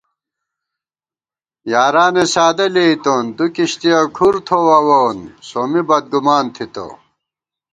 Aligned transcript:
یارانےسادہ 1.71 2.65
لېئیتون، 2.73 3.25
دُو 3.37 3.45
کِشتِیہ 3.55 3.99
کھُر 4.15 4.35
تھووَوون 4.47 5.17
سومی 5.47 5.81
بدگُمان 5.87 6.45
تھِتہ 6.55 6.85